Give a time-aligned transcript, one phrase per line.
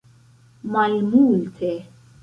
[0.71, 1.71] malmulte